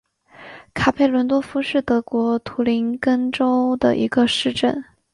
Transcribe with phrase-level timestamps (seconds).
[0.73, 4.83] 卡佩伦多夫是德国图林根州的一个市镇。